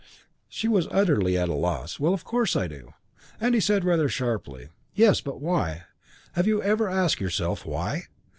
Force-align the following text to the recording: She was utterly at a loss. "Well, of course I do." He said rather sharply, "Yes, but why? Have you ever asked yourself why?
She 0.49 0.67
was 0.67 0.87
utterly 0.89 1.37
at 1.37 1.47
a 1.47 1.53
loss. 1.53 1.99
"Well, 1.99 2.11
of 2.11 2.23
course 2.23 2.55
I 2.55 2.67
do." 2.67 2.95
He 3.39 3.59
said 3.59 3.85
rather 3.85 4.09
sharply, 4.09 4.69
"Yes, 4.95 5.21
but 5.21 5.39
why? 5.39 5.83
Have 6.31 6.47
you 6.47 6.59
ever 6.59 6.89
asked 6.89 7.21
yourself 7.21 7.67
why? 7.67 8.05